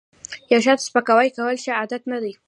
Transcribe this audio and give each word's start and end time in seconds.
یو 0.51 0.59
چاته 0.65 0.83
سپکاوی 0.87 1.29
کول 1.37 1.55
ښه 1.63 1.71
عادت 1.79 2.03
نه 2.11 2.17
دی 2.23 2.33